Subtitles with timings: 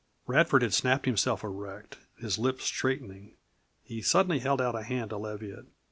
[0.25, 3.35] Radford had snapped himself erect, his lips straightening.
[3.83, 5.67] He suddenly held out a hand to Leviatt.